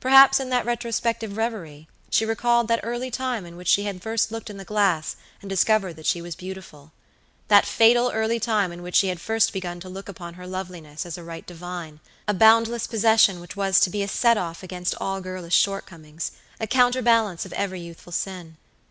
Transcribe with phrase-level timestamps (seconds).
[0.00, 4.32] Perhaps in that retrospective revery she recalled that early time in which she had first
[4.32, 6.92] looked in the glass and discovered that she was beautiful;
[7.48, 11.04] that fatal early time in which she had first begun to look upon her loveliness
[11.04, 14.94] as a right divine, a boundless possession which was to be a set off against
[14.98, 18.56] all girlish shortcomings, a counterbalance of every youthful sin.